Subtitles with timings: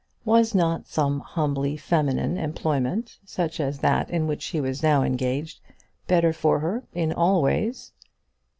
[0.25, 5.59] Was not some humbly feminine employment, such as that in which she was now engaged,
[6.07, 7.91] better for her in all ways?